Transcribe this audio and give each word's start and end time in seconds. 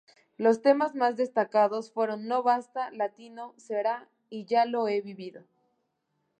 Los 0.35 0.63
temas 0.63 0.95
más 0.95 1.15
destacados 1.15 1.91
fueron 1.91 2.27
"No 2.27 2.41
basta", 2.41 2.89
"Latino", 2.89 3.53
"Será" 3.57 4.09
y 4.31 4.45
"Ya 4.45 4.65
lo 4.65 4.87
he 4.87 4.99
vivido". 4.99 5.43